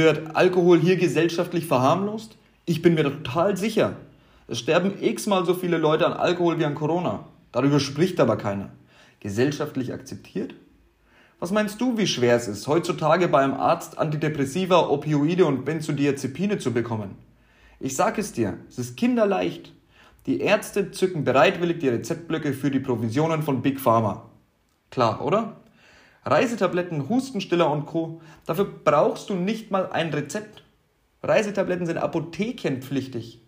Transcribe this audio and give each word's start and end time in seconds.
Wird 0.00 0.34
Alkohol 0.34 0.80
hier 0.80 0.96
gesellschaftlich 0.96 1.66
verharmlost? 1.66 2.38
Ich 2.64 2.80
bin 2.80 2.94
mir 2.94 3.02
total 3.02 3.58
sicher. 3.58 3.96
Es 4.48 4.58
sterben 4.58 4.94
x-mal 4.98 5.44
so 5.44 5.52
viele 5.52 5.76
Leute 5.76 6.06
an 6.06 6.14
Alkohol 6.14 6.58
wie 6.58 6.64
an 6.64 6.74
Corona. 6.74 7.26
Darüber 7.52 7.80
spricht 7.80 8.18
aber 8.18 8.38
keiner. 8.38 8.70
Gesellschaftlich 9.20 9.92
akzeptiert? 9.92 10.54
Was 11.38 11.52
meinst 11.52 11.82
du, 11.82 11.98
wie 11.98 12.06
schwer 12.06 12.34
es 12.34 12.48
ist, 12.48 12.66
heutzutage 12.66 13.28
bei 13.28 13.44
einem 13.44 13.52
Arzt 13.52 13.98
Antidepressiva, 13.98 14.88
Opioide 14.88 15.44
und 15.44 15.66
Benzodiazepine 15.66 16.56
zu 16.56 16.72
bekommen? 16.72 17.16
Ich 17.78 17.94
sag 17.94 18.16
es 18.16 18.32
dir, 18.32 18.56
es 18.70 18.78
ist 18.78 18.96
kinderleicht. 18.96 19.74
Die 20.24 20.40
Ärzte 20.40 20.92
zücken 20.92 21.24
bereitwillig 21.24 21.78
die 21.80 21.88
Rezeptblöcke 21.88 22.54
für 22.54 22.70
die 22.70 22.80
Provisionen 22.80 23.42
von 23.42 23.60
Big 23.60 23.78
Pharma. 23.78 24.30
Klar, 24.90 25.22
oder? 25.22 25.59
Reisetabletten, 26.24 27.08
Hustenstiller 27.08 27.70
und 27.70 27.86
Co. 27.86 28.20
Dafür 28.46 28.66
brauchst 28.66 29.30
du 29.30 29.34
nicht 29.34 29.70
mal 29.70 29.90
ein 29.90 30.12
Rezept. 30.12 30.62
Reisetabletten 31.22 31.86
sind 31.86 31.98
apothekenpflichtig. 31.98 33.42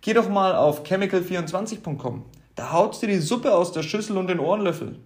Geh 0.00 0.14
doch 0.14 0.28
mal 0.28 0.54
auf 0.54 0.84
chemical24.com. 0.84 2.24
Da 2.54 2.72
haut's 2.72 3.00
dir 3.00 3.06
die 3.06 3.18
Suppe 3.18 3.54
aus 3.54 3.72
der 3.72 3.82
Schüssel 3.82 4.18
und 4.18 4.26
den 4.26 4.40
Ohrenlöffel. 4.40 4.98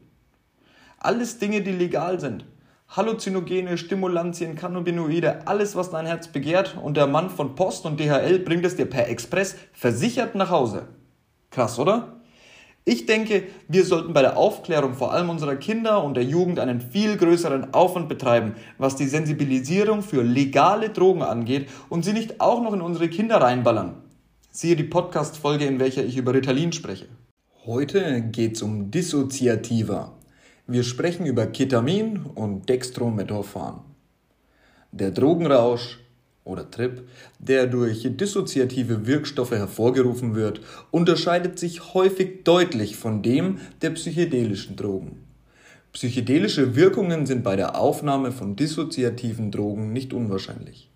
Alles 0.98 1.38
Dinge, 1.38 1.60
die 1.62 1.72
legal 1.72 2.18
sind. 2.18 2.44
Halluzinogene, 2.88 3.78
Stimulantien, 3.78 4.54
Cannabinoide, 4.54 5.46
alles, 5.46 5.76
was 5.76 5.90
dein 5.90 6.06
Herz 6.06 6.28
begehrt 6.28 6.76
und 6.80 6.96
der 6.96 7.06
Mann 7.06 7.30
von 7.30 7.54
Post 7.54 7.84
und 7.84 8.00
DHL 8.00 8.38
bringt 8.38 8.64
es 8.64 8.76
dir 8.76 8.86
per 8.86 9.08
Express 9.08 9.56
versichert 9.72 10.34
nach 10.34 10.50
Hause. 10.50 10.88
Krass, 11.50 11.78
oder? 11.78 12.15
Ich 12.88 13.04
denke, 13.04 13.48
wir 13.66 13.84
sollten 13.84 14.12
bei 14.12 14.22
der 14.22 14.36
Aufklärung 14.36 14.94
vor 14.94 15.12
allem 15.12 15.28
unserer 15.28 15.56
Kinder 15.56 16.04
und 16.04 16.14
der 16.14 16.22
Jugend 16.22 16.60
einen 16.60 16.80
viel 16.80 17.16
größeren 17.16 17.74
Aufwand 17.74 18.08
betreiben, 18.08 18.54
was 18.78 18.94
die 18.94 19.08
Sensibilisierung 19.08 20.02
für 20.02 20.22
legale 20.22 20.90
Drogen 20.90 21.22
angeht 21.22 21.68
und 21.88 22.04
sie 22.04 22.12
nicht 22.12 22.40
auch 22.40 22.62
noch 22.62 22.72
in 22.72 22.80
unsere 22.80 23.08
Kinder 23.08 23.38
reinballern. 23.38 23.96
Siehe 24.52 24.76
die 24.76 24.84
Podcast-Folge, 24.84 25.64
in 25.64 25.80
welcher 25.80 26.04
ich 26.04 26.16
über 26.16 26.32
Ritalin 26.32 26.72
spreche. 26.72 27.06
Heute 27.64 28.22
geht's 28.22 28.62
um 28.62 28.92
Dissoziativa. 28.92 30.12
Wir 30.68 30.84
sprechen 30.84 31.26
über 31.26 31.46
Ketamin 31.46 32.24
und 32.36 32.68
Dextromethorphan. 32.68 33.80
Der 34.92 35.10
Drogenrausch 35.10 35.98
oder 36.46 36.70
Trip, 36.70 37.02
der 37.38 37.66
durch 37.66 38.08
dissoziative 38.16 39.06
Wirkstoffe 39.06 39.50
hervorgerufen 39.50 40.34
wird, 40.34 40.60
unterscheidet 40.90 41.58
sich 41.58 41.92
häufig 41.92 42.44
deutlich 42.44 42.96
von 42.96 43.22
dem 43.22 43.58
der 43.82 43.90
psychedelischen 43.90 44.76
Drogen. 44.76 45.22
Psychedelische 45.92 46.76
Wirkungen 46.76 47.26
sind 47.26 47.42
bei 47.42 47.56
der 47.56 47.78
Aufnahme 47.78 48.30
von 48.30 48.54
dissoziativen 48.54 49.50
Drogen 49.50 49.92
nicht 49.92 50.12
unwahrscheinlich. 50.12 50.90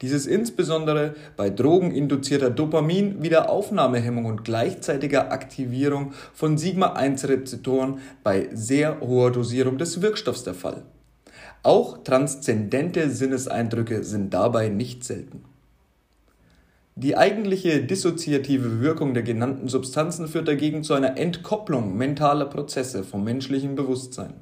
Dies 0.00 0.12
ist 0.12 0.26
insbesondere 0.26 1.14
bei 1.36 1.50
drogeninduzierter 1.50 2.50
Dopamin-Wiederaufnahmehemmung 2.50 4.24
und 4.24 4.44
gleichzeitiger 4.44 5.30
Aktivierung 5.30 6.12
von 6.32 6.58
Sigma-1-Rezeptoren 6.58 8.00
bei 8.22 8.48
sehr 8.52 9.00
hoher 9.00 9.30
Dosierung 9.30 9.78
des 9.78 10.02
Wirkstoffs 10.02 10.42
der 10.42 10.54
Fall. 10.54 10.82
Auch 11.64 12.04
transzendente 12.04 13.08
Sinneseindrücke 13.08 14.04
sind 14.04 14.34
dabei 14.34 14.68
nicht 14.68 15.02
selten. 15.02 15.44
Die 16.94 17.16
eigentliche 17.16 17.82
dissoziative 17.82 18.82
Wirkung 18.82 19.14
der 19.14 19.22
genannten 19.22 19.68
Substanzen 19.68 20.28
führt 20.28 20.46
dagegen 20.46 20.84
zu 20.84 20.92
einer 20.92 21.16
Entkopplung 21.16 21.96
mentaler 21.96 22.44
Prozesse 22.44 23.02
vom 23.02 23.24
menschlichen 23.24 23.76
Bewusstsein. 23.76 24.34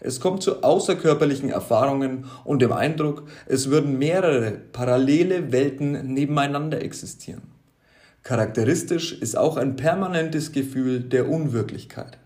Es 0.00 0.18
kommt 0.18 0.42
zu 0.42 0.64
außerkörperlichen 0.64 1.48
Erfahrungen 1.48 2.24
und 2.42 2.60
dem 2.60 2.72
Eindruck, 2.72 3.22
es 3.46 3.70
würden 3.70 4.00
mehrere 4.00 4.50
parallele 4.50 5.52
Welten 5.52 6.12
nebeneinander 6.12 6.82
existieren. 6.82 7.42
Charakteristisch 8.24 9.12
ist 9.12 9.38
auch 9.38 9.56
ein 9.56 9.76
permanentes 9.76 10.50
Gefühl 10.50 11.04
der 11.04 11.28
Unwirklichkeit. 11.28 12.18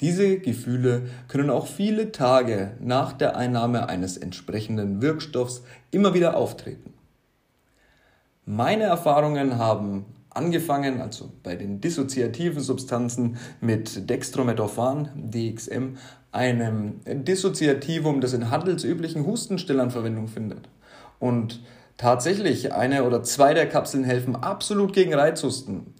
Diese 0.00 0.38
Gefühle 0.38 1.02
können 1.28 1.48
auch 1.48 1.66
viele 1.66 2.12
Tage 2.12 2.72
nach 2.80 3.12
der 3.12 3.36
Einnahme 3.36 3.88
eines 3.88 4.16
entsprechenden 4.16 5.00
Wirkstoffs 5.00 5.62
immer 5.90 6.12
wieder 6.12 6.36
auftreten. 6.36 6.92
Meine 8.44 8.84
Erfahrungen 8.84 9.58
haben 9.58 10.04
angefangen, 10.30 11.00
also 11.00 11.32
bei 11.42 11.56
den 11.56 11.80
dissoziativen 11.80 12.60
Substanzen 12.60 13.38
mit 13.60 14.08
Dextromethorphan, 14.08 15.08
DXM, 15.16 15.96
einem 16.30 17.00
Dissoziativum, 17.06 18.20
das 18.20 18.34
in 18.34 18.50
handelsüblichen 18.50 19.24
Hustenstillern 19.26 19.90
Verwendung 19.90 20.28
findet. 20.28 20.68
Und 21.18 21.62
tatsächlich, 21.96 22.74
eine 22.74 23.04
oder 23.04 23.22
zwei 23.22 23.54
der 23.54 23.66
Kapseln 23.66 24.04
helfen 24.04 24.36
absolut 24.36 24.92
gegen 24.92 25.14
Reizhusten. 25.14 25.94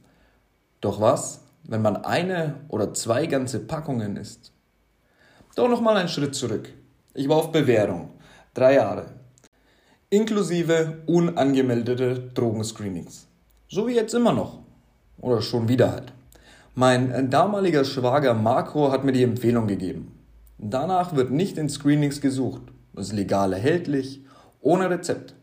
Doch 0.83 1.01
was, 1.01 1.46
wenn 1.69 1.82
man 1.82 1.97
eine 2.04 2.56
oder 2.69 2.94
zwei 2.94 3.27
ganze 3.27 3.60
Packungen 3.60 4.16
isst? 4.16 4.53
Doch 5.54 5.69
nochmal 5.69 5.97
einen 5.97 6.09
Schritt 6.09 6.34
zurück. 6.34 6.69
Ich 7.15 7.28
war 7.28 7.37
auf 7.37 7.53
Bewährung. 7.53 8.10
Drei 8.54 8.75
Jahre. 8.75 9.06
Inklusive 10.10 11.03
unangemeldete 11.06 12.31
Drogenscreenings. 12.34 13.27
So 13.69 13.87
wie 13.88 13.94
jetzt 13.94 14.15
immer 14.15 14.32
noch. 14.32 14.60
Oder 15.19 15.43
schon 15.43 15.69
wieder 15.69 15.93
halt. 15.93 16.12
Mein 16.75 17.31
damaliger 17.31 17.84
Schwager 17.84 18.34
Marco 18.34 18.93
hat 18.93 19.04
mir 19.04 19.12
die 19.12 19.22
Empfehlung 19.22 19.66
gegeben. 19.66 20.12
Danach 20.59 21.16
wird 21.16 21.31
nicht 21.31 21.59
in 21.59 21.69
Screenings 21.69 22.21
gesucht. 22.21 22.62
Ist 22.94 23.12
legal 23.12 23.53
erhältlich, 23.53 24.22
ohne 24.60 24.88
Rezept. 24.91 25.34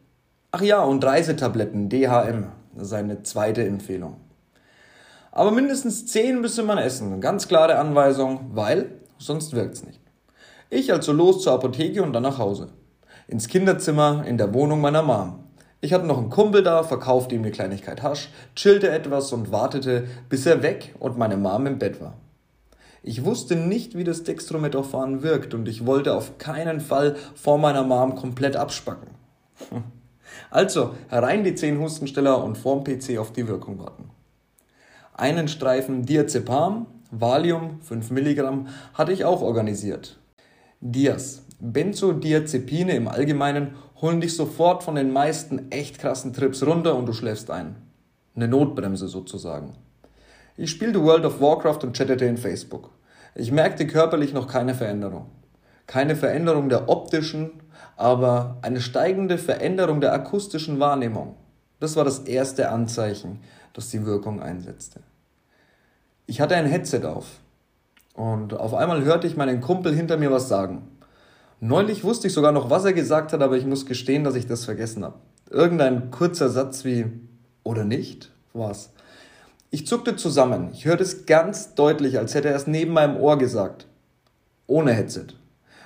Ach 0.51 0.61
ja, 0.61 0.83
und 0.83 1.03
Reisetabletten, 1.03 1.89
DHM, 1.89 2.45
das 2.75 2.87
ist 2.87 2.93
eine 2.93 3.23
zweite 3.23 3.65
Empfehlung. 3.65 4.17
Aber 5.35 5.49
mindestens 5.49 6.05
10 6.05 6.41
müsse 6.41 6.61
man 6.61 6.77
essen, 6.77 7.19
ganz 7.19 7.47
klare 7.47 7.79
Anweisung, 7.79 8.51
weil 8.53 8.99
sonst 9.17 9.55
wirkt's 9.55 9.83
nicht. 9.83 9.99
Ich 10.69 10.93
also 10.93 11.11
los 11.11 11.41
zur 11.41 11.53
Apotheke 11.53 12.03
und 12.03 12.13
dann 12.13 12.21
nach 12.21 12.37
Hause. 12.37 12.69
Ins 13.27 13.47
Kinderzimmer 13.47 14.25
in 14.27 14.37
der 14.37 14.53
Wohnung 14.53 14.79
meiner 14.79 15.01
Mom. 15.01 15.39
Ich 15.81 15.91
hatte 15.91 16.05
noch 16.05 16.19
einen 16.19 16.29
Kumpel 16.29 16.61
da, 16.61 16.83
verkaufte 16.83 17.33
ihm 17.33 17.41
eine 17.41 17.49
Kleinigkeit 17.49 18.03
Hasch, 18.03 18.29
chillte 18.55 18.91
etwas 18.91 19.33
und 19.33 19.51
wartete, 19.51 20.07
bis 20.29 20.45
er 20.45 20.61
weg 20.61 20.93
und 20.99 21.17
meine 21.17 21.37
Mom 21.37 21.65
im 21.65 21.79
Bett 21.79 21.99
war. 21.99 22.13
Ich 23.01 23.25
wusste 23.25 23.55
nicht, 23.55 23.97
wie 23.97 24.03
das 24.03 24.23
Dextromethorphan 24.23 25.23
wirkt 25.23 25.55
und 25.55 25.67
ich 25.67 25.87
wollte 25.87 26.13
auf 26.13 26.37
keinen 26.37 26.79
Fall 26.79 27.15
vor 27.33 27.57
meiner 27.57 27.83
Mom 27.83 28.15
komplett 28.15 28.55
abspacken. 28.55 29.09
Also, 30.49 30.95
herein 31.09 31.43
die 31.43 31.53
10 31.53 31.79
Hustensteller 31.79 32.43
und 32.43 32.57
vorm 32.57 32.83
PC 32.83 33.17
auf 33.19 33.33
die 33.33 33.47
Wirkung 33.47 33.77
warten. 33.79 34.09
Einen 35.15 35.47
Streifen 35.47 36.05
Diazepam, 36.05 36.87
Valium 37.11 37.79
5 37.81 38.09
Milligramm, 38.09 38.67
hatte 38.95 39.11
ich 39.11 39.25
auch 39.25 39.41
organisiert. 39.41 40.17
Diaz, 40.81 41.43
Benzodiazepine 41.59 42.95
im 42.95 43.07
Allgemeinen 43.07 43.75
holen 44.01 44.21
dich 44.21 44.35
sofort 44.35 44.83
von 44.83 44.95
den 44.95 45.13
meisten 45.13 45.71
echt 45.71 45.99
krassen 45.99 46.33
Trips 46.33 46.65
runter 46.65 46.95
und 46.95 47.05
du 47.05 47.13
schläfst 47.13 47.51
ein. 47.51 47.75
Eine 48.35 48.47
Notbremse 48.47 49.07
sozusagen. 49.07 49.73
Ich 50.57 50.71
spielte 50.71 51.03
World 51.03 51.25
of 51.25 51.39
Warcraft 51.39 51.83
und 51.83 51.95
chattete 51.95 52.25
in 52.25 52.37
Facebook. 52.37 52.89
Ich 53.35 53.51
merkte 53.51 53.85
körperlich 53.85 54.33
noch 54.33 54.47
keine 54.47 54.73
Veränderung. 54.73 55.27
Keine 55.85 56.15
Veränderung 56.15 56.69
der 56.69 56.89
optischen, 56.89 57.51
aber 57.97 58.57
eine 58.63 58.81
steigende 58.81 59.37
Veränderung 59.37 60.01
der 60.01 60.13
akustischen 60.13 60.79
Wahrnehmung. 60.79 61.35
Das 61.79 61.95
war 61.95 62.03
das 62.03 62.19
erste 62.19 62.69
Anzeichen, 62.69 63.39
das 63.73 63.89
die 63.89 64.05
Wirkung 64.05 64.41
einsetzte. 64.41 65.01
Ich 66.25 66.39
hatte 66.39 66.55
ein 66.55 66.65
Headset 66.65 67.03
auf 67.03 67.25
und 68.13 68.53
auf 68.53 68.73
einmal 68.73 69.03
hörte 69.03 69.27
ich 69.27 69.35
meinen 69.35 69.59
Kumpel 69.59 69.93
hinter 69.93 70.17
mir 70.17 70.31
was 70.31 70.47
sagen. 70.47 70.87
Neulich 71.59 72.03
wusste 72.03 72.27
ich 72.27 72.33
sogar 72.33 72.51
noch, 72.51 72.69
was 72.69 72.85
er 72.85 72.93
gesagt 72.93 73.33
hat, 73.33 73.41
aber 73.41 73.57
ich 73.57 73.65
muss 73.65 73.85
gestehen, 73.85 74.23
dass 74.23 74.35
ich 74.35 74.47
das 74.47 74.65
vergessen 74.65 75.03
habe. 75.03 75.15
Irgendein 75.49 76.11
kurzer 76.11 76.49
Satz 76.49 76.85
wie 76.85 77.05
oder 77.63 77.85
nicht 77.85 78.31
war's. 78.53 78.91
Ich 79.69 79.87
zuckte 79.87 80.15
zusammen. 80.15 80.69
Ich 80.71 80.85
hörte 80.85 81.03
es 81.03 81.25
ganz 81.25 81.73
deutlich, 81.75 82.19
als 82.19 82.35
hätte 82.35 82.49
er 82.49 82.55
es 82.55 82.67
neben 82.67 82.93
meinem 82.93 83.17
Ohr 83.17 83.37
gesagt. 83.37 83.87
Ohne 84.67 84.93
Headset. 84.93 85.27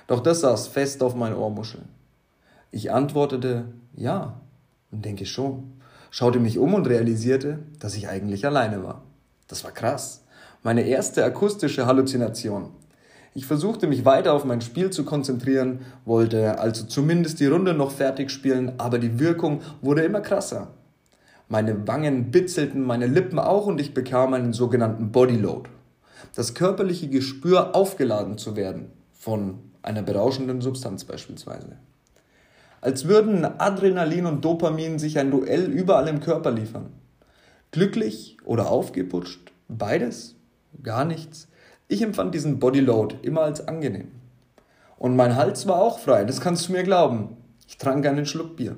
Doch 0.06 0.20
das 0.20 0.40
saß 0.40 0.68
fest 0.68 1.02
auf 1.02 1.14
meinen 1.14 1.36
Ohrmuscheln. 1.36 1.88
Ich 2.70 2.92
antwortete 2.92 3.64
ja 3.94 4.40
und 4.90 5.04
denke 5.04 5.26
schon. 5.26 5.72
Schaute 6.10 6.38
mich 6.38 6.58
um 6.58 6.74
und 6.74 6.86
realisierte, 6.86 7.60
dass 7.78 7.94
ich 7.94 8.08
eigentlich 8.08 8.46
alleine 8.46 8.82
war. 8.82 9.02
Das 9.46 9.64
war 9.64 9.72
krass. 9.72 10.24
Meine 10.64 10.82
erste 10.82 11.24
akustische 11.24 11.86
Halluzination. 11.86 12.70
Ich 13.32 13.46
versuchte 13.46 13.86
mich 13.86 14.04
weiter 14.04 14.32
auf 14.32 14.44
mein 14.44 14.60
Spiel 14.60 14.90
zu 14.90 15.04
konzentrieren, 15.04 15.82
wollte 16.04 16.58
also 16.58 16.84
zumindest 16.84 17.38
die 17.38 17.46
Runde 17.46 17.74
noch 17.74 17.92
fertig 17.92 18.32
spielen, 18.32 18.72
aber 18.78 18.98
die 18.98 19.20
Wirkung 19.20 19.60
wurde 19.82 20.02
immer 20.02 20.20
krasser. 20.20 20.74
Meine 21.48 21.86
Wangen 21.86 22.32
bitzelten, 22.32 22.82
meine 22.82 23.06
Lippen 23.06 23.38
auch 23.38 23.66
und 23.66 23.80
ich 23.80 23.94
bekam 23.94 24.34
einen 24.34 24.52
sogenannten 24.52 25.12
Bodyload. 25.12 25.70
Das 26.34 26.54
körperliche 26.54 27.08
Gespür, 27.08 27.76
aufgeladen 27.76 28.36
zu 28.36 28.56
werden, 28.56 28.90
von 29.12 29.60
einer 29.82 30.02
berauschenden 30.02 30.60
Substanz 30.60 31.04
beispielsweise. 31.04 31.76
Als 32.80 33.06
würden 33.06 33.44
Adrenalin 33.44 34.26
und 34.26 34.44
Dopamin 34.44 34.98
sich 34.98 35.20
ein 35.20 35.30
Duell 35.30 35.70
überall 35.70 36.08
im 36.08 36.18
Körper 36.18 36.50
liefern. 36.50 36.92
Glücklich 37.70 38.38
oder 38.44 38.70
aufgeputscht? 38.70 39.52
Beides? 39.68 40.37
Gar 40.82 41.04
nichts. 41.04 41.48
Ich 41.88 42.02
empfand 42.02 42.34
diesen 42.34 42.58
Bodyload 42.58 43.16
immer 43.22 43.42
als 43.42 43.66
angenehm. 43.66 44.12
Und 44.98 45.16
mein 45.16 45.36
Hals 45.36 45.66
war 45.66 45.80
auch 45.80 45.98
frei, 45.98 46.24
das 46.24 46.40
kannst 46.40 46.68
du 46.68 46.72
mir 46.72 46.82
glauben. 46.82 47.36
Ich 47.66 47.78
trank 47.78 48.06
einen 48.06 48.26
Schluck 48.26 48.56
Bier. 48.56 48.76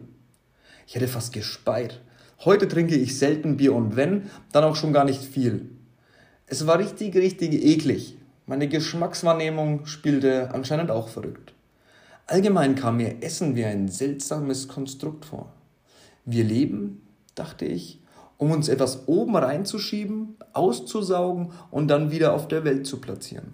Ich 0.86 0.94
hätte 0.94 1.08
fast 1.08 1.32
gespeit. 1.32 2.00
Heute 2.44 2.68
trinke 2.68 2.96
ich 2.96 3.18
selten 3.18 3.56
Bier 3.56 3.74
und 3.74 3.96
wenn, 3.96 4.30
dann 4.52 4.64
auch 4.64 4.76
schon 4.76 4.92
gar 4.92 5.04
nicht 5.04 5.22
viel. 5.22 5.70
Es 6.46 6.66
war 6.66 6.78
richtig, 6.78 7.14
richtig 7.16 7.52
eklig. 7.64 8.18
Meine 8.46 8.66
Geschmackswahrnehmung 8.66 9.86
spielte 9.86 10.50
anscheinend 10.52 10.90
auch 10.90 11.08
verrückt. 11.08 11.54
Allgemein 12.26 12.74
kam 12.74 12.96
mir 12.96 13.22
Essen 13.22 13.54
wie 13.54 13.64
ein 13.64 13.88
seltsames 13.88 14.66
Konstrukt 14.66 15.24
vor. 15.24 15.52
Wir 16.24 16.44
leben, 16.44 17.02
dachte 17.34 17.64
ich, 17.64 17.99
um 18.40 18.52
uns 18.52 18.68
etwas 18.68 19.06
oben 19.06 19.36
reinzuschieben, 19.36 20.36
auszusaugen 20.54 21.52
und 21.70 21.88
dann 21.88 22.10
wieder 22.10 22.32
auf 22.32 22.48
der 22.48 22.64
Welt 22.64 22.86
zu 22.86 22.98
platzieren. 22.98 23.52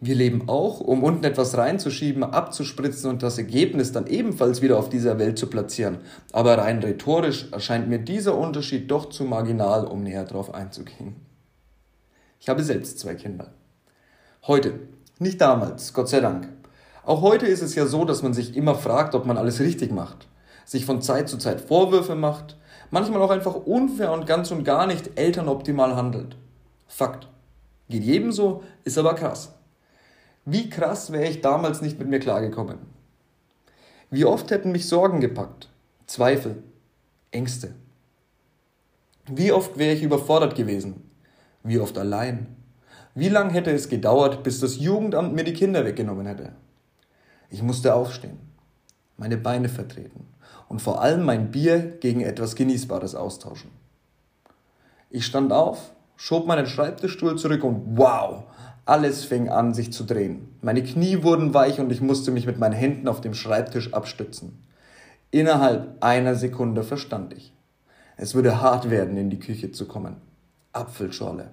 Wir 0.00 0.16
leben 0.16 0.48
auch, 0.48 0.80
um 0.80 1.04
unten 1.04 1.24
etwas 1.24 1.56
reinzuschieben, 1.56 2.24
abzuspritzen 2.24 3.08
und 3.08 3.22
das 3.22 3.38
Ergebnis 3.38 3.92
dann 3.92 4.08
ebenfalls 4.08 4.62
wieder 4.62 4.78
auf 4.78 4.88
dieser 4.88 5.20
Welt 5.20 5.38
zu 5.38 5.46
platzieren. 5.46 5.98
Aber 6.32 6.58
rein 6.58 6.80
rhetorisch 6.80 7.52
erscheint 7.52 7.88
mir 7.88 8.00
dieser 8.00 8.36
Unterschied 8.36 8.90
doch 8.90 9.10
zu 9.10 9.22
marginal, 9.24 9.86
um 9.86 10.02
näher 10.02 10.24
darauf 10.24 10.52
einzugehen. 10.54 11.14
Ich 12.40 12.48
habe 12.48 12.64
selbst 12.64 12.98
zwei 12.98 13.14
Kinder. 13.14 13.52
Heute, 14.44 14.72
nicht 15.20 15.40
damals, 15.40 15.94
Gott 15.94 16.08
sei 16.08 16.18
Dank. 16.18 16.48
Auch 17.04 17.20
heute 17.20 17.46
ist 17.46 17.62
es 17.62 17.76
ja 17.76 17.86
so, 17.86 18.04
dass 18.04 18.24
man 18.24 18.34
sich 18.34 18.56
immer 18.56 18.74
fragt, 18.74 19.14
ob 19.14 19.24
man 19.24 19.38
alles 19.38 19.60
richtig 19.60 19.92
macht, 19.92 20.26
sich 20.70 20.86
von 20.86 21.02
Zeit 21.02 21.28
zu 21.28 21.36
Zeit 21.36 21.60
Vorwürfe 21.60 22.14
macht, 22.14 22.56
manchmal 22.92 23.20
auch 23.22 23.30
einfach 23.30 23.56
unfair 23.56 24.12
und 24.12 24.24
ganz 24.24 24.52
und 24.52 24.62
gar 24.62 24.86
nicht 24.86 25.18
elternoptimal 25.18 25.96
handelt. 25.96 26.36
Fakt. 26.86 27.26
Geht 27.88 28.04
jedem 28.04 28.30
so, 28.30 28.62
ist 28.84 28.96
aber 28.96 29.16
krass. 29.16 29.52
Wie 30.44 30.70
krass 30.70 31.10
wäre 31.10 31.28
ich 31.28 31.40
damals 31.40 31.82
nicht 31.82 31.98
mit 31.98 32.06
mir 32.06 32.20
klargekommen? 32.20 32.78
Wie 34.10 34.24
oft 34.24 34.52
hätten 34.52 34.70
mich 34.70 34.86
Sorgen 34.86 35.20
gepackt, 35.20 35.68
Zweifel, 36.06 36.62
Ängste? 37.32 37.74
Wie 39.26 39.50
oft 39.50 39.76
wäre 39.76 39.96
ich 39.96 40.04
überfordert 40.04 40.54
gewesen? 40.54 41.02
Wie 41.64 41.80
oft 41.80 41.98
allein? 41.98 42.46
Wie 43.16 43.28
lange 43.28 43.54
hätte 43.54 43.72
es 43.72 43.88
gedauert, 43.88 44.44
bis 44.44 44.60
das 44.60 44.78
Jugendamt 44.78 45.34
mir 45.34 45.42
die 45.42 45.52
Kinder 45.52 45.84
weggenommen 45.84 46.26
hätte? 46.26 46.52
Ich 47.48 47.60
musste 47.60 47.92
aufstehen, 47.92 48.38
meine 49.20 49.36
Beine 49.36 49.68
vertreten 49.68 50.26
und 50.68 50.80
vor 50.80 51.02
allem 51.02 51.24
mein 51.24 51.50
Bier 51.50 51.78
gegen 52.00 52.22
etwas 52.22 52.56
Genießbares 52.56 53.14
austauschen. 53.14 53.70
Ich 55.10 55.26
stand 55.26 55.52
auf, 55.52 55.92
schob 56.16 56.46
meinen 56.46 56.66
Schreibtischstuhl 56.66 57.36
zurück 57.36 57.62
und 57.62 57.98
wow, 57.98 58.44
alles 58.86 59.24
fing 59.24 59.50
an, 59.50 59.74
sich 59.74 59.92
zu 59.92 60.04
drehen. 60.04 60.48
Meine 60.62 60.82
Knie 60.82 61.22
wurden 61.22 61.52
weich 61.52 61.78
und 61.80 61.92
ich 61.92 62.00
musste 62.00 62.30
mich 62.30 62.46
mit 62.46 62.58
meinen 62.58 62.72
Händen 62.72 63.08
auf 63.08 63.20
dem 63.20 63.34
Schreibtisch 63.34 63.92
abstützen. 63.92 64.64
Innerhalb 65.30 66.02
einer 66.02 66.34
Sekunde 66.34 66.82
verstand 66.82 67.34
ich. 67.34 67.52
Es 68.16 68.34
würde 68.34 68.62
hart 68.62 68.88
werden, 68.88 69.18
in 69.18 69.28
die 69.28 69.38
Küche 69.38 69.70
zu 69.70 69.86
kommen. 69.86 70.16
Apfelschorle. 70.72 71.50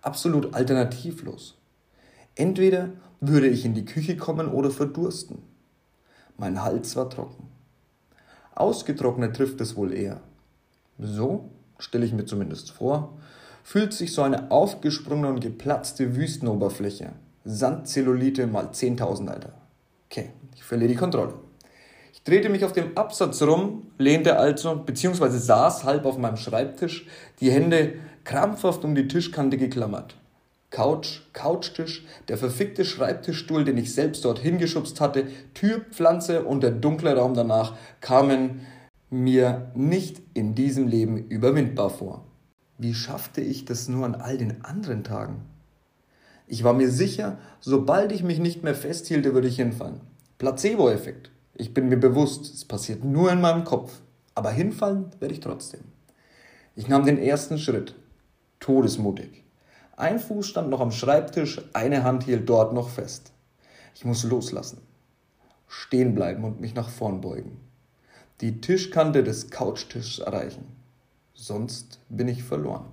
Absolut 0.00 0.54
alternativlos. 0.54 1.58
Entweder 2.34 2.90
würde 3.20 3.48
ich 3.48 3.66
in 3.66 3.74
die 3.74 3.84
Küche 3.84 4.16
kommen 4.16 4.48
oder 4.48 4.70
verdursten. 4.70 5.47
Mein 6.40 6.62
Hals 6.62 6.94
war 6.94 7.10
trocken. 7.10 7.48
Ausgetrocknet 8.54 9.34
trifft 9.34 9.60
es 9.60 9.74
wohl 9.74 9.92
eher. 9.92 10.20
So, 10.96 11.50
stelle 11.80 12.06
ich 12.06 12.12
mir 12.12 12.26
zumindest 12.26 12.70
vor, 12.70 13.18
fühlt 13.64 13.92
sich 13.92 14.12
so 14.12 14.22
eine 14.22 14.52
aufgesprungene 14.52 15.28
und 15.28 15.40
geplatzte 15.40 16.14
Wüstenoberfläche. 16.14 17.10
Sandzellulite 17.44 18.46
mal 18.46 18.66
10.000, 18.66 19.28
Alter. 19.28 19.52
Okay, 20.08 20.30
ich 20.54 20.62
verliere 20.62 20.90
die 20.90 20.96
Kontrolle. 20.96 21.34
Ich 22.12 22.22
drehte 22.22 22.50
mich 22.50 22.64
auf 22.64 22.72
dem 22.72 22.96
Absatz 22.96 23.42
rum, 23.42 23.90
lehnte 23.98 24.38
also, 24.38 24.76
beziehungsweise 24.76 25.40
saß 25.40 25.82
halb 25.82 26.04
auf 26.04 26.18
meinem 26.18 26.36
Schreibtisch, 26.36 27.06
die 27.40 27.50
Hände 27.50 27.94
krampfhaft 28.22 28.84
um 28.84 28.94
die 28.94 29.08
Tischkante 29.08 29.58
geklammert. 29.58 30.14
Couch, 30.70 31.20
Couchtisch, 31.32 32.04
der 32.28 32.36
verfickte 32.36 32.84
Schreibtischstuhl, 32.84 33.64
den 33.64 33.78
ich 33.78 33.94
selbst 33.94 34.24
dort 34.24 34.38
hingeschubst 34.38 35.00
hatte, 35.00 35.26
Tür, 35.54 35.80
Pflanze 35.90 36.44
und 36.44 36.62
der 36.62 36.72
dunkle 36.72 37.16
Raum 37.16 37.34
danach 37.34 37.76
kamen 38.00 38.60
mir 39.10 39.70
nicht 39.74 40.20
in 40.34 40.54
diesem 40.54 40.86
Leben 40.86 41.16
überwindbar 41.28 41.88
vor. 41.88 42.26
Wie 42.76 42.94
schaffte 42.94 43.40
ich 43.40 43.64
das 43.64 43.88
nur 43.88 44.04
an 44.04 44.14
all 44.14 44.36
den 44.36 44.64
anderen 44.64 45.04
Tagen? 45.04 45.42
Ich 46.46 46.64
war 46.64 46.74
mir 46.74 46.90
sicher, 46.90 47.38
sobald 47.60 48.12
ich 48.12 48.22
mich 48.22 48.38
nicht 48.38 48.62
mehr 48.62 48.74
festhielte, 48.74 49.34
würde 49.34 49.48
ich 49.48 49.56
hinfallen. 49.56 50.00
Placebo-Effekt. 50.38 51.30
Ich 51.54 51.74
bin 51.74 51.88
mir 51.88 51.98
bewusst, 51.98 52.54
es 52.54 52.64
passiert 52.64 53.04
nur 53.04 53.32
in 53.32 53.40
meinem 53.40 53.64
Kopf. 53.64 54.00
Aber 54.34 54.50
hinfallen 54.50 55.06
werde 55.18 55.34
ich 55.34 55.40
trotzdem. 55.40 55.80
Ich 56.76 56.86
nahm 56.86 57.04
den 57.04 57.18
ersten 57.18 57.58
Schritt. 57.58 57.96
Todesmutig. 58.60 59.44
Ein 59.98 60.18
Fuß 60.18 60.46
stand 60.46 60.70
noch 60.70 60.80
am 60.80 60.92
Schreibtisch, 60.92 61.60
eine 61.74 62.04
Hand 62.04 62.24
hielt 62.24 62.48
dort 62.48 62.72
noch 62.72 62.88
fest. 62.88 63.32
Ich 63.94 64.06
muss 64.06 64.24
loslassen. 64.24 64.80
Stehen 65.66 66.14
bleiben 66.14 66.44
und 66.44 66.60
mich 66.60 66.74
nach 66.74 66.88
vorn 66.88 67.20
beugen. 67.20 67.60
Die 68.40 68.60
Tischkante 68.60 69.22
des 69.22 69.50
Couchtischs 69.50 70.20
erreichen 70.20 70.78
sonst 71.38 72.00
bin 72.08 72.26
ich 72.26 72.42
verloren. 72.42 72.86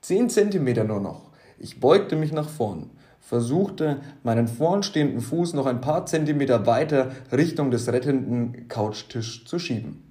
Zehn 0.00 0.30
Zentimeter 0.30 0.84
nur 0.84 1.00
noch. 1.00 1.30
Ich 1.58 1.78
beugte 1.78 2.16
mich 2.16 2.32
nach 2.32 2.48
vorn, 2.48 2.90
versuchte, 3.20 4.00
meinen 4.22 4.48
vorn 4.48 4.82
stehenden 4.82 5.20
Fuß 5.20 5.52
noch 5.52 5.66
ein 5.66 5.82
paar 5.82 6.06
Zentimeter 6.06 6.66
weiter 6.66 7.12
Richtung 7.30 7.70
des 7.70 7.88
rettenden 7.88 8.66
Couchtisch 8.68 9.44
zu 9.44 9.58
schieben. 9.58 10.10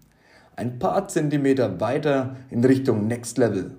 Ein 0.56 0.77
paar 0.77 1.07
Zentimeter 1.07 1.80
weiter 1.80 2.36
in 2.51 2.63
Richtung 2.63 3.08
Next 3.08 3.39
Level. 3.39 3.75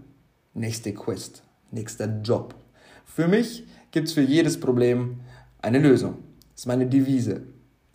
Nächste 0.56 0.94
Quest. 0.94 1.42
Nächster 1.72 2.06
Job. 2.22 2.54
Für 3.04 3.26
mich 3.26 3.64
gibt 3.90 4.06
es 4.06 4.14
für 4.14 4.22
jedes 4.22 4.60
Problem 4.60 5.18
eine 5.60 5.80
Lösung. 5.80 6.18
Das 6.52 6.60
ist 6.60 6.66
meine 6.66 6.86
Devise. 6.86 7.42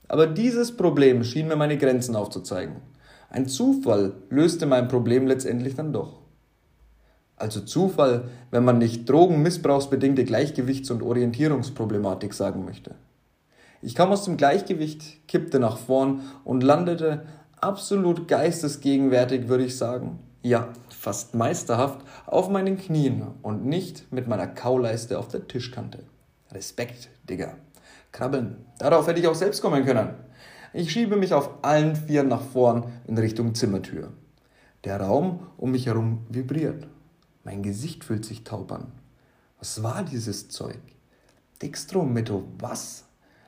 Aber 0.10 0.28
dieses 0.28 0.76
Problem 0.76 1.24
schien 1.24 1.48
mir 1.48 1.56
meine 1.56 1.78
Grenzen 1.78 2.18
aufzuzeigen. 2.18 2.82
Ein 3.30 3.48
Zufall 3.48 4.12
löste 4.30 4.66
mein 4.66 4.90
Problem 4.90 5.26
letztendlich 5.26 5.76
dann 5.76 5.94
doch. 5.94 6.20
Also 7.38 7.62
Zufall, 7.62 8.28
wenn 8.52 8.66
man 8.66 8.78
nicht 8.78 9.10
drogenmissbrauchsbedingte 9.10 10.26
Gleichgewichts- 10.26 10.92
und 10.92 11.02
Orientierungsproblematik 11.02 12.34
sagen 12.34 12.66
möchte. 12.66 12.96
Ich 13.82 13.96
kam 13.96 14.12
aus 14.12 14.26
dem 14.26 14.36
Gleichgewicht, 14.36 15.26
kippte 15.30 15.60
nach 15.60 15.78
vorn 15.78 16.24
und 16.44 16.62
landete 16.62 17.26
absolut 17.62 18.28
geistesgegenwärtig, 18.28 19.48
würde 19.48 19.64
ich 19.64 19.78
sagen. 19.78 20.20
Ja, 20.42 20.70
fast 20.90 21.36
meisterhaft 21.36 22.00
auf 22.26 22.50
meinen 22.50 22.78
Knien 22.78 23.28
und 23.42 23.66
nicht 23.66 24.12
mit 24.12 24.28
meiner 24.28 24.48
Kauleiste 24.48 25.20
auf 25.20 25.28
der 25.28 25.48
Tischkante. 25.48 26.04
Respekt, 26.52 27.10
Digga. 27.30 27.58
Krabbeln. 28.14 28.66
Darauf 28.78 29.08
hätte 29.08 29.20
ich 29.20 29.28
auch 29.28 29.36
selbst 29.36 29.62
kommen 29.62 29.86
können. 29.86 30.14
Ich 30.72 30.92
schiebe 30.92 31.18
mich 31.18 31.34
auf 31.34 31.50
allen 31.62 31.96
Vieren 31.96 32.30
nach 32.30 32.42
vorn 32.42 32.86
in 33.06 33.18
Richtung 33.18 33.54
Zimmertür. 33.54 34.14
Der 34.86 35.02
Raum 35.02 35.48
um 35.58 35.72
mich 35.72 35.88
herum 35.88 36.26
vibriert. 36.30 36.88
Mein 37.44 37.62
Gesicht 37.62 38.06
fühlt 38.06 38.24
sich 38.24 38.46
taub 38.46 38.72
an. 38.72 38.94
Was 39.60 39.84
war 39.84 40.04
dieses 40.04 40.48
Zeug? 40.48 40.80
Dextrometto, 41.62 42.46
was? 42.60 43.04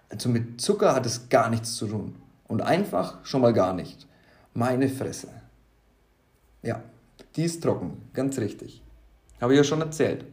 Also 0.09 0.27
mit 0.27 0.59
Zucker 0.59 0.93
hat 0.93 1.05
es 1.05 1.29
gar 1.29 1.49
nichts 1.49 1.75
zu 1.75 1.87
tun. 1.87 2.15
Und 2.47 2.61
einfach 2.61 3.23
schon 3.23 3.41
mal 3.41 3.53
gar 3.53 3.73
nicht. 3.73 4.07
Meine 4.53 4.89
Fresse. 4.89 5.29
Ja, 6.63 6.83
die 7.35 7.43
ist 7.43 7.61
trocken, 7.61 7.97
ganz 8.13 8.37
richtig. 8.39 8.81
Habe 9.39 9.53
ich 9.53 9.57
ja 9.57 9.63
schon 9.63 9.81
erzählt. 9.81 10.25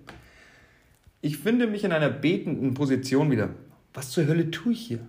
Ich 1.21 1.39
finde 1.39 1.67
mich 1.67 1.85
in 1.85 1.93
einer 1.93 2.11
betenden 2.11 2.75
Position 2.75 3.31
wieder. 3.31 3.51
Was 3.95 4.11
zur 4.11 4.27
Hölle 4.27 4.51
tue 4.51 4.73
ich 4.73 4.81
hier? 4.81 5.01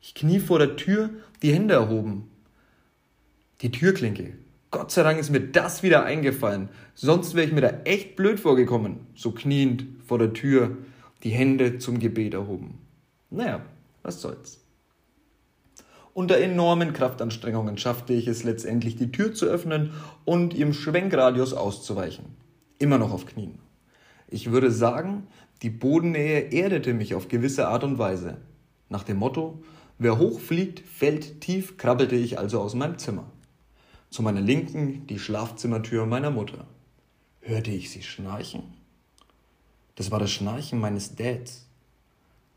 Ich 0.00 0.14
knie 0.14 0.40
vor 0.40 0.58
der 0.58 0.76
Tür, 0.76 1.10
die 1.42 1.52
Hände 1.52 1.74
erhoben. 1.74 2.28
Die 3.60 3.70
Türklinke. 3.70 4.34
Gott 4.70 4.90
sei 4.90 5.02
Dank 5.02 5.18
ist 5.18 5.30
mir 5.30 5.40
das 5.40 5.82
wieder 5.82 6.04
eingefallen. 6.04 6.68
Sonst 6.94 7.34
wäre 7.34 7.46
ich 7.46 7.52
mir 7.52 7.60
da 7.60 7.80
echt 7.84 8.16
blöd 8.16 8.38
vorgekommen. 8.40 9.00
So 9.14 9.32
kniend 9.32 9.84
vor 10.06 10.18
der 10.18 10.32
Tür, 10.32 10.76
die 11.22 11.30
Hände 11.30 11.78
zum 11.78 11.98
Gebet 11.98 12.34
erhoben. 12.34 12.78
Naja, 13.30 13.64
was 14.02 14.20
soll's. 14.20 14.60
Unter 16.18 16.38
enormen 16.38 16.94
Kraftanstrengungen 16.94 17.78
schaffte 17.78 18.12
ich 18.12 18.26
es 18.26 18.42
letztendlich, 18.42 18.96
die 18.96 19.12
Tür 19.12 19.34
zu 19.34 19.46
öffnen 19.46 19.92
und 20.24 20.52
ihrem 20.52 20.72
Schwenkradius 20.72 21.52
auszuweichen. 21.52 22.24
Immer 22.80 22.98
noch 22.98 23.12
auf 23.12 23.24
Knien. 23.24 23.60
Ich 24.26 24.50
würde 24.50 24.72
sagen, 24.72 25.28
die 25.62 25.70
Bodennähe 25.70 26.50
erdete 26.50 26.92
mich 26.92 27.14
auf 27.14 27.28
gewisse 27.28 27.68
Art 27.68 27.84
und 27.84 27.98
Weise. 27.98 28.38
Nach 28.88 29.04
dem 29.04 29.18
Motto, 29.18 29.62
Wer 29.98 30.18
hochfliegt, 30.18 30.80
fällt 30.80 31.40
tief, 31.40 31.76
krabbelte 31.76 32.16
ich 32.16 32.36
also 32.36 32.60
aus 32.62 32.74
meinem 32.74 32.98
Zimmer. 32.98 33.30
Zu 34.10 34.24
meiner 34.24 34.40
Linken 34.40 35.06
die 35.06 35.20
Schlafzimmertür 35.20 36.04
meiner 36.04 36.32
Mutter. 36.32 36.66
Hörte 37.42 37.70
ich 37.70 37.90
sie 37.90 38.02
schnarchen? 38.02 38.64
Das 39.94 40.10
war 40.10 40.18
das 40.18 40.32
Schnarchen 40.32 40.80
meines 40.80 41.14
Dads. 41.14 41.68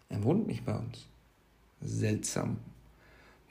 Er 0.09 0.23
wohnt 0.23 0.47
nicht 0.47 0.65
bei 0.65 0.75
uns. 0.75 1.05
Seltsam. 1.79 2.57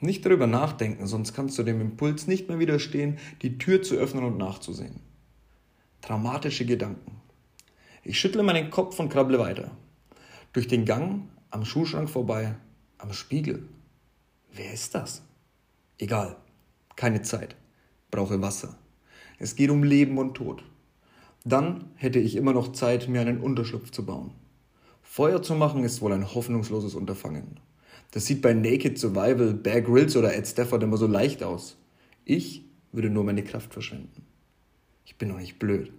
Nicht 0.03 0.25
darüber 0.25 0.47
nachdenken, 0.47 1.05
sonst 1.05 1.33
kannst 1.33 1.59
du 1.59 1.63
dem 1.63 1.79
Impuls 1.79 2.25
nicht 2.25 2.49
mehr 2.49 2.57
widerstehen, 2.57 3.19
die 3.43 3.59
Tür 3.59 3.83
zu 3.83 3.95
öffnen 3.95 4.23
und 4.23 4.37
nachzusehen. 4.37 4.99
Dramatische 6.01 6.65
Gedanken. 6.65 7.21
Ich 8.03 8.19
schüttle 8.19 8.41
meinen 8.41 8.71
Kopf 8.71 8.99
und 8.99 9.09
krabble 9.09 9.37
weiter. 9.37 9.69
Durch 10.53 10.67
den 10.67 10.85
Gang, 10.85 11.29
am 11.51 11.65
Schuhschrank 11.65 12.09
vorbei, 12.09 12.55
am 12.97 13.13
Spiegel. 13.13 13.69
Wer 14.51 14.73
ist 14.73 14.95
das? 14.95 15.21
Egal. 15.99 16.35
Keine 16.95 17.21
Zeit. 17.21 17.55
Brauche 18.09 18.41
Wasser. 18.41 18.79
Es 19.37 19.55
geht 19.55 19.69
um 19.69 19.83
Leben 19.83 20.17
und 20.17 20.33
Tod. 20.33 20.63
Dann 21.45 21.91
hätte 21.93 22.17
ich 22.17 22.35
immer 22.35 22.53
noch 22.53 22.71
Zeit, 22.71 23.07
mir 23.07 23.21
einen 23.21 23.39
Unterschlupf 23.39 23.91
zu 23.91 24.03
bauen. 24.03 24.31
Feuer 25.03 25.43
zu 25.43 25.53
machen 25.53 25.83
ist 25.83 26.01
wohl 26.01 26.13
ein 26.13 26.33
hoffnungsloses 26.33 26.95
Unterfangen. 26.95 27.59
Das 28.11 28.25
sieht 28.25 28.41
bei 28.41 28.53
Naked 28.53 28.99
Survival, 28.99 29.53
Bear 29.53 29.81
Grylls 29.81 30.15
oder 30.17 30.35
Ed 30.35 30.45
Stafford 30.47 30.83
immer 30.83 30.97
so 30.97 31.07
leicht 31.07 31.43
aus. 31.43 31.77
Ich 32.25 32.65
würde 32.91 33.09
nur 33.09 33.23
meine 33.23 33.43
Kraft 33.43 33.73
verschwenden. 33.73 34.25
Ich 35.05 35.17
bin 35.17 35.29
doch 35.29 35.39
nicht 35.39 35.59
blöd. 35.59 35.91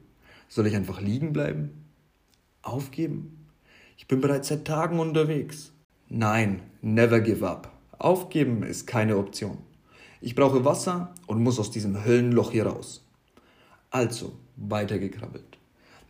Soll 0.48 0.66
ich 0.66 0.76
einfach 0.76 1.00
liegen 1.00 1.32
bleiben? 1.32 1.86
Aufgeben? 2.60 3.48
Ich 3.96 4.06
bin 4.06 4.20
bereits 4.20 4.48
seit 4.48 4.66
Tagen 4.66 5.00
unterwegs. 5.00 5.72
Nein, 6.08 6.60
never 6.82 7.20
give 7.20 7.48
up. 7.48 7.72
Aufgeben 7.98 8.62
ist 8.62 8.86
keine 8.86 9.16
Option. 9.16 9.58
Ich 10.20 10.34
brauche 10.34 10.64
Wasser 10.64 11.14
und 11.26 11.42
muss 11.42 11.58
aus 11.58 11.70
diesem 11.70 12.04
Höllenloch 12.04 12.52
hier 12.52 12.66
raus. 12.66 13.08
Also 13.90 14.32
weitergekrabbelt. 14.56 15.58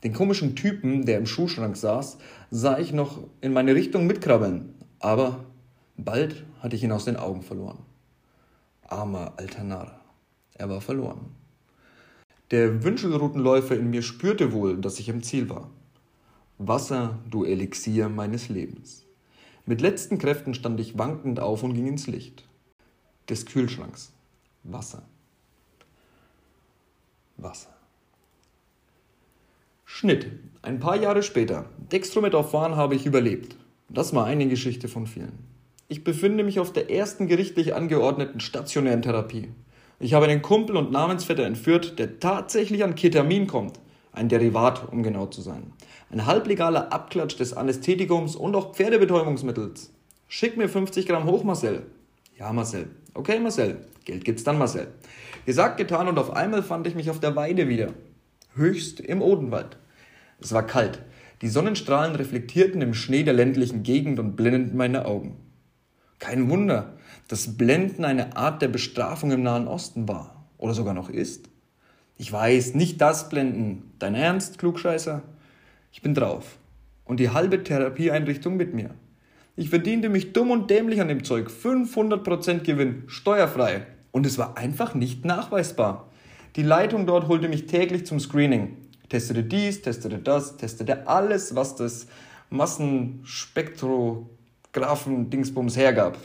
Den 0.03 0.13
komischen 0.13 0.57
Typen, 0.57 1.07
der 1.07 1.19
im 1.19 1.27
Schuhschrank 1.27 1.77
saß, 1.77 2.19
sah 2.51 2.79
ich 2.79 2.93
noch 2.93 3.21
in 3.41 3.53
meine 3.53 3.75
Richtung 3.75 4.07
mitkrabbeln, 4.07 4.75
aber 4.99 5.45
bald 5.97 6.45
hatte 6.61 6.77
ich 6.77 6.83
ihn 6.83 6.93
aus 6.93 7.05
den 7.05 7.17
Augen 7.17 7.43
verloren. 7.43 7.79
Armer 8.83 9.35
alter 9.37 9.65
Narr. 9.65 10.01
Er 10.55 10.69
war 10.69 10.81
verloren. 10.81 11.35
Der 12.51 12.85
Wünschelroutenläufer 12.85 13.77
in 13.77 13.91
mir 13.91 14.03
spürte 14.03 14.53
wohl, 14.53 14.79
dass 14.79 14.99
ich 14.99 15.09
im 15.09 15.23
Ziel 15.23 15.49
war. 15.49 15.71
Wasser, 16.59 17.19
du 17.31 17.45
Elixier 17.45 18.09
meines 18.09 18.49
Lebens. 18.49 19.07
Mit 19.65 19.81
letzten 19.81 20.19
Kräften 20.19 20.55
stand 20.55 20.79
ich 20.79 20.99
wankend 20.99 21.41
auf 21.41 21.63
und 21.63 21.75
ging 21.75 21.87
ins 21.87 22.07
Licht. 22.07 22.45
Des 23.29 23.47
Kühlschranks. 23.47 24.13
Wasser. 24.65 25.03
Wasser. 27.37 27.75
Schnitt. 29.85 30.31
Ein 30.63 30.79
paar 30.79 30.97
Jahre 30.97 31.23
später. 31.23 31.71
Dextrometaphan 31.91 32.77
habe 32.77 32.95
ich 32.95 33.07
überlebt. 33.07 33.57
Das 33.89 34.15
war 34.15 34.27
eine 34.27 34.49
Geschichte 34.49 34.89
von 34.89 35.07
vielen. 35.07 35.52
Ich 35.93 36.05
befinde 36.05 36.43
mich 36.43 36.59
auf 36.59 36.73
der 36.73 36.91
ersten 36.91 37.27
gerichtlich 37.27 37.75
angeordneten 37.75 38.41
stationären 38.41 39.03
Therapie. 39.03 39.51
Ich 40.01 40.15
habe 40.15 40.25
einen 40.25 40.41
Kumpel 40.41 40.79
und 40.79 40.91
Namensvetter 40.91 41.45
entführt, 41.45 41.99
der 41.99 42.19
tatsächlich 42.19 42.83
an 42.83 42.95
Ketamin 42.95 43.47
kommt. 43.47 43.79
Ein 44.11 44.31
Derivat, 44.31 44.91
um 44.91 45.03
genau 45.03 45.27
zu 45.27 45.43
sein. 45.43 45.75
Ein 46.11 46.25
halblegaler 46.25 46.95
Abklatsch 46.95 47.39
des 47.39 47.53
Anästhetikums 47.53 48.37
und 48.37 48.57
auch 48.57 48.75
Pferdebetäubungsmittels. 48.75 49.93
Schick 50.29 50.57
mir 50.57 50.71
50 50.71 51.07
Gramm 51.07 51.27
hoch, 51.27 51.45
Marcel. 51.45 51.83
Ja, 52.39 52.55
Marcel. 52.55 52.89
Okay, 53.13 53.39
Marcel. 53.39 53.85
Geld 54.07 54.25
gibt's 54.25 54.45
dann, 54.45 54.57
Marcel. 54.57 54.87
Gesagt, 55.45 55.77
getan 55.77 56.09
und 56.09 56.19
auf 56.19 56.31
einmal 56.35 56.63
fand 56.63 56.87
ich 56.87 56.95
mich 56.95 57.11
auf 57.11 57.21
der 57.21 57.37
Weide 57.37 57.69
wieder. 57.69 57.93
Höchst 58.55 58.99
im 58.99 59.21
Odenwald. 59.21 59.77
Es 60.41 60.55
war 60.55 60.67
kalt. 60.67 61.03
Die 61.43 61.49
Sonnenstrahlen 61.49 62.15
reflektierten 62.15 62.81
im 62.81 62.95
Schnee 62.95 63.25
der 63.25 63.35
ländlichen 63.35 63.83
Gegend 63.83 64.19
und 64.19 64.37
blendeten 64.37 64.79
meine 64.79 65.05
Augen. 65.05 65.37
Kein 66.23 66.49
Wunder, 66.49 66.93
dass 67.27 67.57
Blenden 67.57 68.05
eine 68.05 68.37
Art 68.37 68.63
der 68.63 68.69
Bestrafung 68.69 69.33
im 69.33 69.43
Nahen 69.43 69.67
Osten 69.67 70.07
war. 70.07 70.47
Oder 70.57 70.73
sogar 70.73 70.95
noch 70.95 71.11
ist. 71.11 71.49
Ich 72.17 72.33
weiß, 72.33 72.77
nicht 72.77 73.01
das 73.01 73.29
Blenden. 73.29 73.91
Dein 73.99 74.15
Ernst, 74.15 74.59
Klugscheißer? 74.59 75.25
Ich 75.91 76.01
bin 76.01 76.15
drauf. 76.15 76.59
Und 77.05 77.19
die 77.19 77.31
halbe 77.31 77.65
Therapieeinrichtung 77.65 78.57
mit 78.57 78.73
mir. 78.73 78.91
Ich 79.57 79.71
verdiente 79.71 80.09
mich 80.09 80.33
dumm 80.33 80.53
und 80.53 80.71
dämlich 80.71 81.01
an 81.01 81.09
dem 81.09 81.25
Zeug. 81.25 81.49
500% 81.49 82.61
Gewinn, 82.61 83.03
steuerfrei. 83.09 83.85
Und 84.13 84.25
es 84.25 84.39
war 84.39 84.57
einfach 84.57 84.95
nicht 84.95 85.25
nachweisbar. 85.25 86.09
Die 86.55 86.63
Leitung 86.63 87.05
dort 87.05 87.27
holte 87.27 87.49
mich 87.49 87.67
täglich 87.67 88.07
zum 88.07 88.21
Screening. 88.21 88.77
Testete 89.09 89.43
dies, 89.43 89.83
testete 89.83 90.21
das, 90.21 90.57
testete 90.57 91.09
alles, 91.09 91.57
was 91.57 91.75
das 91.75 92.07
Massenspektrographen-Dingsbums 94.73 95.77
hergab. 95.77 96.19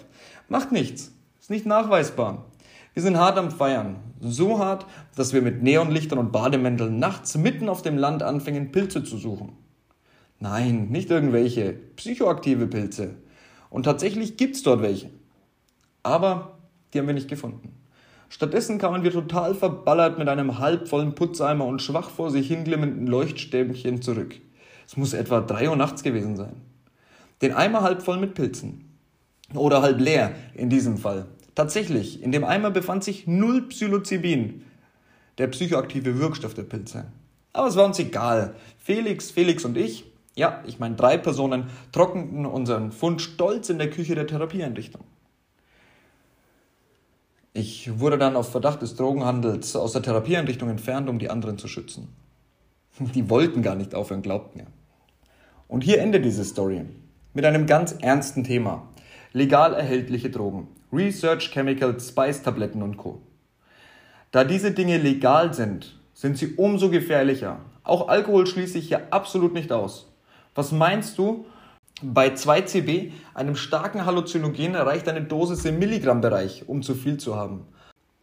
Macht 0.48 0.72
nichts. 0.72 1.12
Ist 1.40 1.50
nicht 1.50 1.66
nachweisbar. 1.66 2.46
Wir 2.94 3.04
sind 3.04 3.18
hart 3.18 3.38
am 3.38 3.52
Feiern. 3.52 3.98
So 4.22 4.60
hart, 4.60 4.86
dass 5.16 5.34
wir 5.34 5.42
mit 5.42 5.62
Neonlichtern 5.62 6.18
und 6.18 6.32
Bademänteln 6.32 6.98
nachts 6.98 7.38
mitten 7.38 7.70
auf 7.70 7.82
dem 7.82 7.98
Land 7.98 8.24
anfingen, 8.24 8.72
Pilze 8.72 9.04
zu 9.04 9.18
suchen. 9.18 9.54
Nein, 10.40 10.90
nicht 10.90 11.12
irgendwelche. 11.12 11.74
Psychoaktive 11.96 12.68
Pilze. 12.68 13.16
Und 13.70 13.84
tatsächlich 13.84 14.38
gibt's 14.38 14.64
dort 14.64 14.82
welche. 14.82 15.10
Aber 16.04 16.58
die 16.94 17.00
haben 17.00 17.08
wir 17.08 17.14
nicht 17.14 17.30
gefunden. 17.30 17.74
Stattdessen 18.30 18.78
kamen 18.78 19.04
wir 19.04 19.12
total 19.12 19.56
verballert 19.56 20.18
mit 20.18 20.28
einem 20.28 20.60
halbvollen 20.60 21.16
Putzeimer 21.16 21.66
und 21.66 21.82
schwach 21.82 22.10
vor 22.10 22.30
sich 22.30 22.48
hinglimmenden 22.48 23.08
Leuchtstäbchen 23.08 24.02
zurück. 24.02 24.36
Es 24.86 24.98
muss 24.98 25.14
etwa 25.14 25.42
drei 25.42 25.70
Uhr 25.70 25.76
nachts 25.76 26.04
gewesen 26.04 26.36
sein. 26.36 26.62
Den 27.42 27.54
Eimer 27.54 27.82
halb 27.82 28.02
voll 28.02 28.18
mit 28.18 28.34
Pilzen. 28.34 28.86
Oder 29.54 29.82
halb 29.82 30.00
leer, 30.00 30.34
in 30.54 30.70
diesem 30.70 30.98
Fall. 30.98 31.26
Tatsächlich, 31.56 32.22
in 32.22 32.32
dem 32.32 32.44
Eimer 32.44 32.72
befand 32.72 33.04
sich 33.04 33.28
null 33.28 33.68
Psilocybin, 33.70 34.64
der 35.38 35.48
psychoaktive 35.48 36.20
Wirkstoff 36.20 36.54
der 36.54 36.64
Pilze. 36.64 37.06
Aber 37.54 37.68
es 37.68 37.76
war 37.76 37.86
uns 37.86 38.00
egal. 38.00 38.56
Felix, 38.78 39.32
Felix 39.32 39.66
und 39.66 39.78
ich, 39.78 40.06
ja, 40.36 40.64
ich 40.68 40.80
meine 40.80 40.96
drei 40.96 41.18
Personen, 41.18 41.68
trockneten 41.92 42.46
unseren 42.46 42.92
Fund 42.92 43.22
stolz 43.22 43.70
in 43.70 43.80
der 43.80 43.90
Küche 43.90 44.14
der 44.14 44.28
Therapieeinrichtung. 44.28 45.04
Ich 47.54 48.00
wurde 48.00 48.20
dann 48.20 48.36
auf 48.36 48.52
Verdacht 48.52 48.84
des 48.84 48.96
Drogenhandels 48.96 49.76
aus 49.76 49.94
der 49.94 50.04
Therapieeinrichtung 50.04 50.70
entfernt, 50.70 51.10
um 51.10 51.18
die 51.18 51.32
anderen 51.32 51.58
zu 51.58 51.68
schützen. 51.68 52.10
Die 53.00 53.30
wollten 53.32 53.64
gar 53.64 53.76
nicht 53.76 53.96
aufhören, 53.96 54.22
glaubt 54.22 54.56
mir. 54.56 54.68
Und 55.68 55.84
hier 55.84 56.00
endet 56.02 56.24
diese 56.24 56.46
Story 56.46 56.86
mit 57.38 57.46
einem 57.46 57.68
ganz 57.68 57.96
ernsten 58.02 58.44
Thema. 58.44 58.88
Legal 59.32 59.76
erhältliche 59.76 60.32
Drogen. 60.32 60.70
Research 60.92 61.52
Chemicals, 61.52 62.10
Spice-Tabletten 62.10 62.82
und 62.82 62.98
Co. 62.98 63.22
Da 64.32 64.44
diese 64.44 64.72
Dinge 64.72 64.98
legal 64.98 65.54
sind, 65.54 66.00
sind 66.16 66.40
sie 66.40 66.56
umso 66.56 66.90
gefährlicher. 66.90 67.60
Auch 67.84 68.08
Alkohol 68.08 68.48
schließe 68.48 68.80
ich 68.80 68.88
hier 68.88 69.14
absolut 69.14 69.54
nicht 69.54 69.72
aus. 69.72 70.12
Was 70.56 70.72
meinst 70.72 71.20
du, 71.20 71.46
bei 72.02 72.30
2CB, 72.30 73.12
einem 73.36 73.56
starken 73.56 74.08
Halluzinogen, 74.08 74.74
erreicht 74.74 75.08
eine 75.08 75.22
Dosis 75.22 75.64
im 75.66 75.78
Milligrammbereich, 75.78 76.64
um 76.68 76.82
zu 76.82 76.96
viel 76.96 77.18
zu 77.18 77.36
haben. 77.36 77.68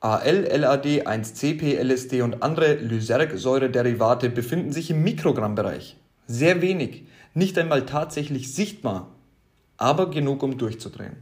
AL, 0.01 0.49
LAD, 0.57 1.07
1CP, 1.07 1.81
LSD 1.81 2.23
und 2.23 2.43
andere 2.43 2.75
Lysergsäure-Derivate 2.75 4.29
befinden 4.29 4.73
sich 4.73 4.91
im 4.91 5.05
Mikrogrammbereich. 5.05 5.99
Sehr 6.27 6.61
wenig, 6.63 7.05
nicht 7.35 7.59
einmal 7.59 7.85
tatsächlich 7.85 8.55
sichtbar, 8.55 9.09
aber 9.77 10.11
genug, 10.11 10.43
um 10.43 10.57
durchzudrehen. 10.57 11.17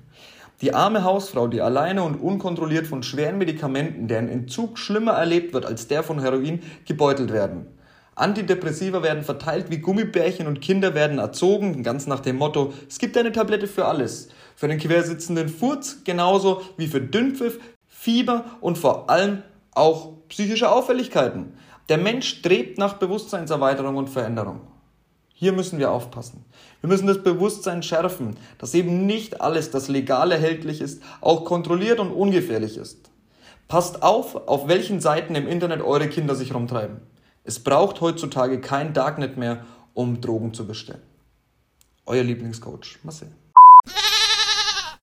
Die 0.61 0.75
arme 0.75 1.03
Hausfrau, 1.03 1.49
die 1.49 1.61
alleine 1.61 2.05
und 2.05 2.15
unkontrolliert 2.17 2.87
von 2.87 3.03
schweren 3.03 3.39
Medikamenten, 3.39 4.07
deren 4.07 4.29
Entzug 4.29 4.79
schlimmer 4.79 5.13
erlebt 5.13 5.55
wird 5.55 5.67
als 5.67 5.89
der 5.89 6.05
von 6.05 6.21
Heroin, 6.21 6.61
gebeutelt 6.87 7.33
werden. 7.33 7.67
Antidepressiva 8.15 9.03
werden 9.03 9.25
verteilt 9.25 9.71
wie 9.71 9.79
Gummibärchen 9.79 10.47
und 10.47 10.61
Kinder 10.61 10.95
werden 10.95 11.19
erzogen, 11.19 11.83
ganz 11.83 12.07
nach 12.07 12.21
dem 12.21 12.37
Motto, 12.37 12.73
es 12.89 12.99
gibt 12.99 13.17
eine 13.17 13.33
Tablette 13.33 13.67
für 13.67 13.87
alles. 13.87 14.29
Für 14.55 14.69
den 14.69 14.79
quersitzenden 14.79 15.49
Furz 15.49 16.05
genauso 16.05 16.61
wie 16.77 16.87
für 16.87 17.01
Dünnpfiff, 17.01 17.59
Fieber 17.89 18.45
und 18.61 18.77
vor 18.79 19.09
allem 19.09 19.43
auch 19.73 20.13
psychische 20.29 20.71
Auffälligkeiten. 20.71 21.55
Der 21.89 21.99
Mensch 21.99 22.29
strebt 22.29 22.79
nach 22.79 22.95
Bewusstseinserweiterung 22.95 23.97
und 23.97 24.11
Veränderung. 24.11 24.61
Hier 25.43 25.53
müssen 25.53 25.81
wir 25.81 25.91
aufpassen. 25.91 26.45
Wir 26.83 26.89
müssen 26.89 27.09
das 27.09 27.21
Bewusstsein 27.21 27.83
schärfen, 27.83 28.37
dass 28.59 28.75
eben 28.75 29.07
nicht 29.07 29.41
alles, 29.41 29.73
das 29.73 29.89
legal 29.89 30.31
erhältlich 30.31 30.81
ist, 30.81 31.03
auch 31.21 31.45
kontrolliert 31.45 31.99
und 31.99 32.13
ungefährlich 32.13 32.77
ist. 32.77 33.11
Passt 33.67 34.05
auf, 34.05 34.47
auf 34.47 34.69
welchen 34.69 35.01
Seiten 35.01 35.35
im 35.35 35.49
Internet 35.49 35.83
eure 35.83 36.09
Kinder 36.09 36.37
sich 36.37 36.55
rumtreiben. 36.55 36.99
Es 37.43 37.59
braucht 37.59 38.01
heutzutage 38.01 38.61
kein 38.61 38.93
Darknet 38.93 39.37
mehr, 39.37 39.67
um 39.95 40.21
Drogen 40.21 40.55
zu 40.55 40.65
bestellen. 40.65 41.03
Euer 42.07 42.23
Lieblingscoach 42.23 43.01
Marcel. 43.03 43.33